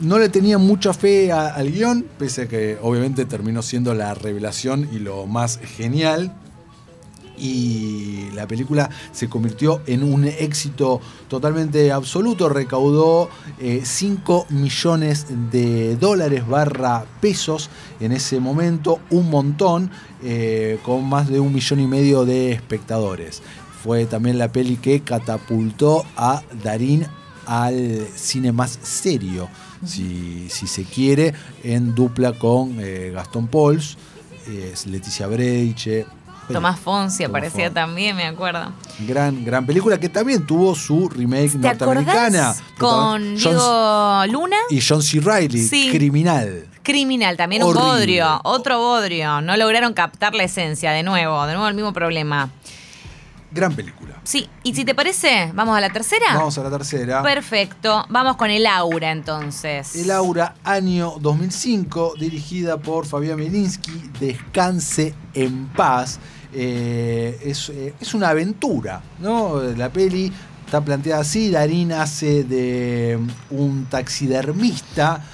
No 0.00 0.19
le 0.19 0.28
tenía 0.28 0.59
mucha 0.59 0.92
fe 0.92 1.33
a- 1.33 1.49
al 1.49 1.71
guion, 1.73 2.04
pese 2.19 2.42
a 2.42 2.47
que 2.49 2.78
obviamente 2.81 3.25
terminó 3.25 3.62
siendo 3.62 3.95
la 3.95 4.14
revelación 4.14 4.88
y 4.92 4.99
lo 4.99 5.26
más 5.26 5.59
genial 5.76 6.33
y 7.42 8.30
la 8.34 8.46
película 8.46 8.88
se 9.11 9.28
convirtió 9.28 9.82
en 9.87 10.04
un 10.04 10.25
éxito 10.25 11.00
totalmente 11.28 11.90
absoluto. 11.90 12.49
Recaudó 12.49 13.28
5 13.82 14.46
millones 14.50 15.26
de 15.50 15.96
dólares 15.96 16.46
barra 16.46 17.04
pesos 17.20 17.68
en 18.00 18.12
ese 18.12 18.38
momento, 18.38 19.00
un 19.11 19.28
montón, 19.28 19.90
eh, 20.22 20.78
con 20.84 21.08
más 21.08 21.28
de 21.28 21.40
un 21.40 21.52
millón 21.52 21.80
y 21.80 21.87
medio 21.88 22.25
de 22.25 22.52
espectadores. 22.52 23.42
Fue 23.82 24.06
también 24.06 24.38
la 24.38 24.52
peli 24.52 24.76
que 24.76 25.00
catapultó 25.00 26.04
a 26.16 26.42
Darín 26.62 27.06
al 27.46 28.06
cine 28.14 28.52
más 28.52 28.78
serio, 28.82 29.49
si, 29.84 30.46
si 30.49 30.68
se 30.68 30.84
quiere, 30.84 31.34
en 31.64 31.92
dupla 31.94 32.32
con 32.38 32.76
eh, 32.78 33.11
Gastón 33.12 33.49
Pauls, 33.49 33.96
eh, 34.46 34.75
Leticia 34.87 35.26
Breiche. 35.26 36.06
Tomás 36.52 36.78
Fonsi 36.78 37.25
aparecía 37.25 37.73
también, 37.73 38.16
me 38.16 38.25
acuerdo. 38.25 38.73
Gran, 39.00 39.44
gran 39.44 39.64
película 39.66 39.99
que 39.99 40.09
también 40.09 40.47
tuvo 40.47 40.75
su 40.75 41.09
remake 41.09 41.52
¿Te 41.52 41.59
norteamericana. 41.59 42.54
Con 42.78 43.35
Diego 43.37 44.23
Luna. 44.30 44.56
y 44.71 44.80
John 44.80 45.02
C. 45.02 45.21
Reilly, 45.21 45.66
Sí. 45.66 45.90
criminal. 45.90 46.66
Criminal, 46.82 47.37
también 47.37 47.62
un 47.62 47.71
Horrible. 47.71 47.88
bodrio, 47.90 48.40
otro 48.44 48.78
bodrio. 48.78 49.40
No 49.40 49.56
lograron 49.56 49.92
captar 49.94 50.35
la 50.35 50.42
esencia, 50.44 50.90
de 50.92 51.02
nuevo, 51.02 51.47
de 51.47 51.52
nuevo 51.52 51.68
el 51.68 51.75
mismo 51.75 51.92
problema. 51.92 52.50
Gran 53.52 53.75
película. 53.76 54.18
Sí, 54.25 54.49
y 54.62 54.75
si 54.75 54.85
te 54.85 54.94
parece, 54.94 55.50
vamos 55.54 55.76
a 55.76 55.80
la 55.80 55.90
tercera. 55.90 56.25
Vamos 56.35 56.56
a 56.56 56.62
la 56.62 56.71
tercera. 56.71 57.23
Perfecto, 57.23 58.06
vamos 58.09 58.37
con 58.37 58.50
el 58.50 58.66
aura 58.66 59.11
entonces. 59.11 59.94
El 59.94 60.11
Aura, 60.11 60.54
año 60.64 61.14
2005, 61.21 62.14
dirigida 62.18 62.78
por 62.78 63.04
Fabián 63.04 63.37
Mielinsky, 63.38 64.11
Descanse 64.18 65.14
en 65.35 65.66
paz. 65.68 66.18
Eh, 66.54 67.38
es, 67.44 67.71
eh, 67.71 67.94
es 67.99 68.12
una 68.12 68.28
aventura, 68.28 69.02
¿no? 69.21 69.62
La 69.76 69.90
peli 69.90 70.30
está 70.66 70.82
planteada 70.82 71.23
así, 71.23 71.50
Darín 71.50 71.92
hace 71.92 72.44
de 72.44 73.18
un 73.50 73.87
taxidermista, 73.87 75.25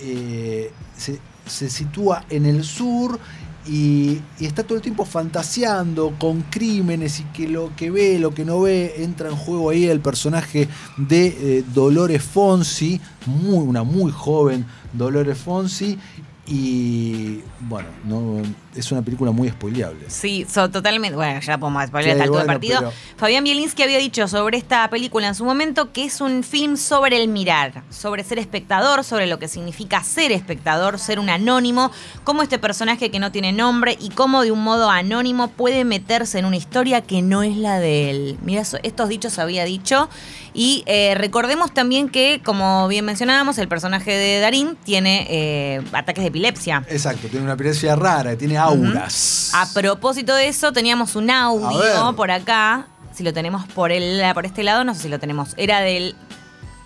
eh, 0.00 0.70
se, 0.96 1.18
se 1.46 1.68
sitúa 1.68 2.24
en 2.30 2.46
el 2.46 2.62
sur 2.62 3.18
y, 3.66 4.20
y 4.38 4.46
está 4.46 4.62
todo 4.62 4.76
el 4.76 4.82
tiempo 4.82 5.04
fantaseando 5.04 6.14
con 6.16 6.42
crímenes 6.42 7.20
y 7.20 7.24
que 7.24 7.48
lo 7.48 7.74
que 7.74 7.90
ve, 7.90 8.20
lo 8.20 8.32
que 8.32 8.44
no 8.44 8.60
ve, 8.60 9.02
entra 9.02 9.28
en 9.28 9.36
juego 9.36 9.70
ahí 9.70 9.86
el 9.86 10.00
personaje 10.00 10.68
de 10.96 11.64
Dolores 11.74 12.22
Fonsi, 12.22 13.00
muy, 13.26 13.66
una 13.66 13.82
muy 13.82 14.12
joven 14.12 14.64
Dolores 14.92 15.38
Fonsi, 15.38 15.98
y 16.48 17.42
bueno, 17.60 17.88
no, 18.04 18.42
es 18.74 18.90
una 18.90 19.02
película 19.02 19.30
muy 19.32 19.48
spoileable. 19.50 20.08
Sí, 20.08 20.46
so, 20.50 20.70
totalmente. 20.70 21.14
Bueno, 21.16 21.40
ya 21.40 21.58
podemos 21.58 21.84
spoiler 21.86 22.10
Sí, 22.10 22.12
hasta 22.12 22.24
el 22.24 22.30
bueno, 22.30 22.46
partido. 22.46 22.78
pero- 22.78 22.92
Fabián 23.16 23.44
Bielinski 23.44 23.82
había 23.82 23.98
dicho 23.98 24.26
sobre 24.28 24.56
esta 24.56 24.88
película 24.88 25.28
en 25.28 25.34
su 25.34 25.44
momento 25.44 25.92
que 25.92 26.04
es 26.04 26.20
un 26.20 26.42
film 26.42 26.76
sobre 26.76 27.20
el 27.22 27.28
mirar, 27.28 27.82
sobre 27.90 28.24
ser 28.24 28.38
espectador, 28.38 29.04
sobre 29.04 29.26
lo 29.26 29.38
que 29.38 29.48
significa 29.48 30.02
ser 30.02 30.32
espectador, 30.32 30.98
ser 30.98 31.18
un 31.18 31.28
anónimo, 31.28 31.90
cómo 32.24 32.42
este 32.42 32.58
personaje 32.58 33.10
que 33.10 33.18
no 33.18 33.30
tiene 33.32 33.52
nombre 33.52 33.98
y 34.00 34.08
cómo 34.10 34.42
de 34.42 34.50
un 34.52 34.62
modo 34.64 34.88
anónimo 34.90 35.48
puede 35.48 35.84
meterse 35.84 36.38
en 36.38 36.44
una 36.46 36.56
historia 36.56 37.02
que 37.02 37.20
no 37.20 37.42
es 37.42 37.56
la 37.56 37.78
de 37.80 38.10
él. 38.10 38.38
Mira, 38.42 38.62
estos 38.82 39.08
dichos 39.08 39.38
había 39.38 39.64
dicho. 39.64 40.08
Y 40.54 40.82
eh, 40.86 41.14
recordemos 41.16 41.72
también 41.72 42.08
que, 42.08 42.40
como 42.44 42.88
bien 42.88 43.04
mencionábamos, 43.04 43.58
el 43.58 43.68
personaje 43.68 44.10
de 44.12 44.40
Darín 44.40 44.76
tiene 44.82 45.26
eh, 45.28 45.82
ataques 45.92 46.24
de 46.24 46.30
epilepsia. 46.38 46.84
Exacto, 46.88 47.28
tiene 47.28 47.44
una 47.44 47.54
epilepsia 47.54 47.96
rara, 47.96 48.36
tiene 48.36 48.56
auras. 48.56 49.50
A 49.54 49.66
propósito 49.72 50.34
de 50.34 50.48
eso, 50.48 50.72
teníamos 50.72 51.16
un 51.16 51.30
audio 51.30 52.14
por 52.16 52.30
acá. 52.30 52.86
Si 53.14 53.24
lo 53.24 53.32
tenemos 53.32 53.66
por 53.68 53.90
el, 53.90 54.22
por 54.32 54.46
este 54.46 54.62
lado, 54.62 54.84
no 54.84 54.94
sé 54.94 55.02
si 55.02 55.08
lo 55.08 55.18
tenemos. 55.18 55.54
Era 55.56 55.80
del. 55.80 56.14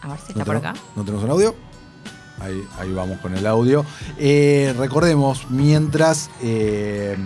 A 0.00 0.08
ver 0.08 0.16
si 0.18 0.28
está 0.28 0.38
¿No 0.40 0.44
por 0.46 0.56
acá. 0.56 0.74
¿No 0.96 1.04
tenemos 1.04 1.24
un 1.24 1.30
audio? 1.30 1.54
Ahí, 2.40 2.60
ahí 2.78 2.92
vamos 2.92 3.18
con 3.20 3.36
el 3.36 3.46
audio. 3.46 3.84
Eh, 4.18 4.74
recordemos, 4.78 5.48
mientras. 5.50 6.30
eh, 6.42 7.16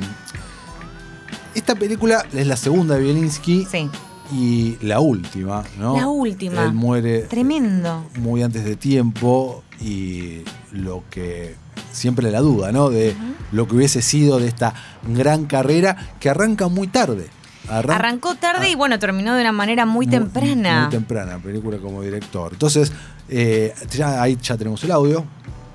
esta 1.54 1.74
película 1.74 2.26
es 2.34 2.46
la 2.46 2.56
segunda 2.56 2.96
de 2.96 3.00
Bielinski 3.02 3.66
Sí. 3.70 3.88
Y 4.32 4.76
la 4.82 5.00
última, 5.00 5.62
¿no? 5.78 5.96
La 5.96 6.08
última. 6.08 6.64
Él 6.64 6.72
muere 6.72 7.20
Tremendo. 7.22 8.04
muy 8.18 8.42
antes 8.42 8.64
de 8.64 8.76
tiempo 8.76 9.62
y 9.80 10.42
lo 10.72 11.04
que 11.10 11.54
siempre 11.92 12.30
la 12.30 12.40
duda, 12.40 12.72
¿no? 12.72 12.90
De 12.90 13.14
lo 13.52 13.66
que 13.68 13.76
hubiese 13.76 14.02
sido 14.02 14.38
de 14.38 14.48
esta 14.48 14.74
gran 15.08 15.44
carrera 15.46 15.96
que 16.20 16.28
arranca 16.30 16.68
muy 16.68 16.88
tarde. 16.88 17.26
Arran- 17.68 17.96
Arrancó 17.96 18.34
tarde 18.36 18.66
Ah. 18.66 18.70
y 18.70 18.74
bueno, 18.76 18.98
terminó 18.98 19.34
de 19.34 19.40
una 19.40 19.52
manera 19.52 19.86
muy, 19.86 20.06
temprana. 20.06 20.82
Muy 20.82 20.90
temprana, 20.90 21.38
película 21.38 21.78
como 21.78 22.00
director. 22.02 22.52
Entonces, 22.52 22.92
eh, 23.28 23.74
ya, 23.90 24.22
ahí 24.22 24.38
ya 24.40 24.56
tenemos 24.56 24.82
el 24.84 24.92
audio. 24.92 25.24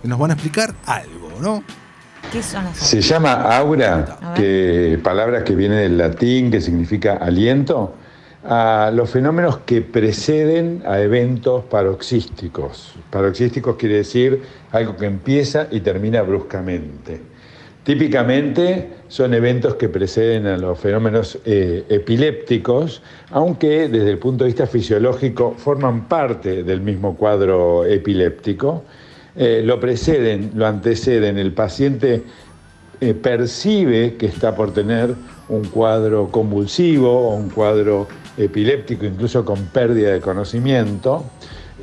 que 0.01 0.07
Nos 0.07 0.17
van 0.17 0.31
a 0.31 0.33
explicar 0.35 0.73
algo, 0.85 1.31
¿no? 1.41 1.63
¿Qué 2.31 2.41
son 2.41 2.63
las 2.63 2.77
Se 2.77 3.01
llama 3.01 3.33
aura, 3.33 4.17
que 4.35 4.99
palabras 5.03 5.43
que 5.43 5.53
viene 5.55 5.75
del 5.75 5.97
latín, 5.97 6.49
que 6.49 6.61
significa 6.61 7.17
aliento, 7.17 7.95
a 8.43 8.91
los 8.93 9.09
fenómenos 9.09 9.59
que 9.59 9.81
preceden 9.81 10.83
a 10.85 10.99
eventos 10.99 11.63
paroxísticos. 11.65 12.95
Paroxísticos 13.09 13.75
quiere 13.75 13.97
decir 13.97 14.41
algo 14.71 14.95
que 14.97 15.05
empieza 15.05 15.67
y 15.69 15.81
termina 15.81 16.21
bruscamente. 16.23 17.21
Típicamente 17.83 18.89
son 19.07 19.33
eventos 19.33 19.75
que 19.75 19.89
preceden 19.89 20.45
a 20.45 20.57
los 20.57 20.79
fenómenos 20.79 21.39
eh, 21.45 21.83
epilépticos, 21.89 23.01
aunque 23.31 23.87
desde 23.87 24.11
el 24.11 24.19
punto 24.19 24.43
de 24.43 24.49
vista 24.49 24.67
fisiológico 24.67 25.55
forman 25.57 26.07
parte 26.07 26.63
del 26.63 26.81
mismo 26.81 27.15
cuadro 27.15 27.85
epiléptico. 27.85 28.83
Eh, 29.35 29.61
lo 29.65 29.79
preceden, 29.79 30.51
lo 30.53 30.67
anteceden, 30.67 31.39
el 31.39 31.53
paciente 31.53 32.21
eh, 32.99 33.13
percibe 33.15 34.15
que 34.15 34.27
está 34.27 34.55
por 34.55 34.73
tener 34.73 35.15
un 35.49 35.65
cuadro 35.65 36.29
convulsivo 36.29 37.29
o 37.29 37.35
un 37.35 37.49
cuadro 37.49 38.07
epiléptico, 38.37 39.05
incluso 39.05 39.43
con 39.45 39.65
pérdida 39.65 40.11
de 40.11 40.21
conocimiento, 40.21 41.25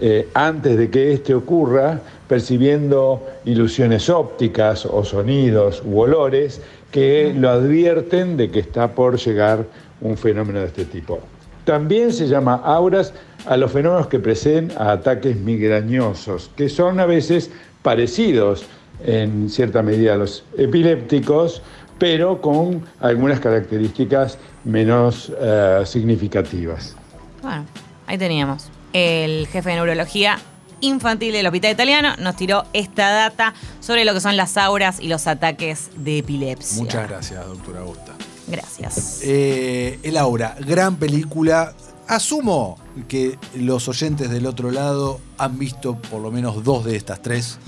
eh, 0.00 0.28
antes 0.34 0.78
de 0.78 0.90
que 0.90 1.12
este 1.12 1.34
ocurra, 1.34 2.00
percibiendo 2.28 3.26
ilusiones 3.44 4.08
ópticas 4.08 4.86
o 4.86 5.02
sonidos 5.04 5.82
u 5.84 5.98
olores 5.98 6.60
que 6.90 7.34
lo 7.36 7.50
advierten 7.50 8.36
de 8.36 8.50
que 8.50 8.60
está 8.60 8.94
por 8.94 9.18
llegar 9.18 9.64
un 10.00 10.16
fenómeno 10.16 10.60
de 10.60 10.66
este 10.66 10.84
tipo. 10.84 11.18
También 11.64 12.12
se 12.12 12.28
llama 12.28 12.54
auras 12.64 13.12
a 13.46 13.56
los 13.56 13.72
fenómenos 13.72 14.06
que 14.06 14.18
preceden 14.18 14.72
a 14.78 14.92
ataques 14.92 15.36
migrañosos, 15.36 16.50
que 16.56 16.68
son 16.68 17.00
a 17.00 17.06
veces 17.06 17.50
parecidos 17.82 18.64
en 19.04 19.48
cierta 19.50 19.82
medida 19.82 20.14
a 20.14 20.16
los 20.16 20.44
epilépticos, 20.56 21.62
pero 21.98 22.40
con 22.40 22.84
algunas 23.00 23.40
características 23.40 24.38
menos 24.64 25.32
eh, 25.40 25.82
significativas. 25.84 26.94
Bueno, 27.42 27.64
ahí 28.06 28.18
teníamos. 28.18 28.68
El 28.92 29.46
jefe 29.48 29.70
de 29.70 29.76
neurología 29.76 30.38
infantil 30.80 31.32
del 31.32 31.46
Hospital 31.46 31.72
Italiano 31.72 32.14
nos 32.18 32.36
tiró 32.36 32.64
esta 32.72 33.10
data 33.10 33.54
sobre 33.80 34.04
lo 34.04 34.14
que 34.14 34.20
son 34.20 34.36
las 34.36 34.56
auras 34.56 35.00
y 35.00 35.08
los 35.08 35.26
ataques 35.26 35.90
de 35.96 36.18
epilepsia. 36.18 36.82
Muchas 36.82 37.08
gracias, 37.08 37.46
doctora 37.46 37.80
Augusta. 37.80 38.14
Gracias. 38.46 39.20
Eh, 39.22 39.98
el 40.02 40.16
Aura, 40.16 40.56
gran 40.60 40.96
película. 40.96 41.74
Asumo 42.06 42.78
que 43.06 43.38
los 43.54 43.86
oyentes 43.88 44.30
del 44.30 44.46
otro 44.46 44.70
lado 44.70 45.20
han 45.36 45.58
visto 45.58 45.96
por 45.96 46.22
lo 46.22 46.30
menos 46.30 46.64
dos 46.64 46.84
de 46.84 46.96
estas 46.96 47.20
tres. 47.20 47.58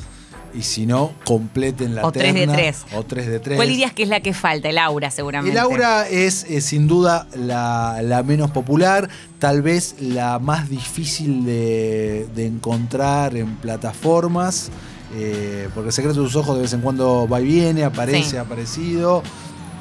Y 0.54 0.62
si 0.62 0.84
no, 0.86 1.12
completen 1.24 1.94
la 1.94 2.04
O 2.06 2.10
tres 2.12 2.34
de 2.34 2.40
terna. 2.40 2.54
tres. 2.54 2.84
O 2.94 3.04
tres 3.04 3.26
de 3.28 3.38
tres. 3.38 3.56
¿Cuál 3.56 3.68
dirías 3.68 3.92
que 3.92 4.02
es 4.02 4.08
la 4.08 4.20
que 4.20 4.34
falta? 4.34 4.68
El 4.68 4.78
aura, 4.78 5.10
seguramente. 5.10 5.52
El 5.56 5.58
Aura 5.62 6.08
es 6.08 6.44
eh, 6.50 6.60
sin 6.60 6.88
duda 6.88 7.26
la, 7.36 8.00
la 8.02 8.22
menos 8.22 8.50
popular, 8.50 9.08
tal 9.38 9.62
vez 9.62 9.94
la 10.00 10.38
más 10.40 10.68
difícil 10.68 11.44
de, 11.44 12.26
de 12.34 12.46
encontrar 12.46 13.36
en 13.36 13.54
plataformas, 13.56 14.70
eh, 15.16 15.68
porque 15.74 15.92
Secreto 15.92 16.20
de 16.20 16.26
sus 16.26 16.36
ojos 16.36 16.56
de 16.56 16.62
vez 16.62 16.72
en 16.72 16.80
cuando 16.80 17.28
va 17.28 17.40
y 17.40 17.44
viene, 17.44 17.84
aparece, 17.84 18.30
Sí. 18.30 18.36
ha 18.36 18.42
aparecido. 18.42 19.22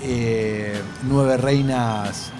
Eh, 0.02 0.74
Nueve 1.10 1.36
Reinas 1.38 2.32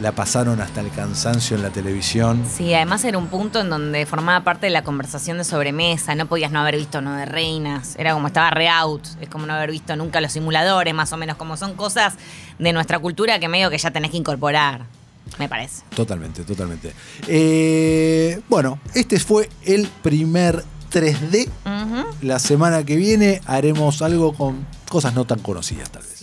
la 0.00 0.12
pasaron 0.12 0.60
hasta 0.60 0.80
el 0.80 0.90
cansancio 0.90 1.56
en 1.56 1.62
la 1.62 1.70
televisión. 1.70 2.44
Sí, 2.50 2.72
además 2.74 3.04
era 3.04 3.18
un 3.18 3.26
punto 3.28 3.60
en 3.60 3.68
donde 3.70 4.06
formaba 4.06 4.42
parte 4.42 4.66
de 4.66 4.70
la 4.70 4.82
conversación 4.82 5.38
de 5.38 5.44
sobremesa. 5.44 6.14
No 6.14 6.26
podías 6.26 6.50
no 6.50 6.60
haber 6.60 6.76
visto 6.76 7.00
No 7.00 7.14
de 7.14 7.26
Reinas. 7.26 7.96
Era 7.98 8.14
como 8.14 8.28
estaba 8.28 8.50
re 8.50 8.68
out. 8.68 9.02
Es 9.20 9.28
como 9.28 9.46
no 9.46 9.54
haber 9.54 9.70
visto 9.70 9.94
nunca 9.96 10.20
los 10.20 10.32
simuladores, 10.32 10.94
más 10.94 11.12
o 11.12 11.16
menos. 11.16 11.36
Como 11.36 11.56
son 11.56 11.74
cosas 11.74 12.14
de 12.58 12.72
nuestra 12.72 12.98
cultura 12.98 13.38
que 13.38 13.48
medio 13.48 13.70
que 13.70 13.78
ya 13.78 13.90
tenés 13.90 14.10
que 14.10 14.16
incorporar. 14.16 14.84
Me 15.38 15.48
parece. 15.48 15.82
Totalmente, 15.94 16.44
totalmente. 16.44 16.92
Eh, 17.28 18.40
bueno, 18.48 18.78
este 18.94 19.20
fue 19.20 19.48
el 19.64 19.86
primer 20.02 20.64
3D. 20.90 21.48
Ujú. 21.66 22.06
La 22.22 22.38
semana 22.38 22.84
que 22.84 22.96
viene 22.96 23.40
haremos 23.46 24.02
algo 24.02 24.32
con 24.32 24.66
cosas 24.88 25.14
no 25.14 25.24
tan 25.24 25.38
conocidas, 25.40 25.90
tal 25.90 26.02
vez. 26.02 26.19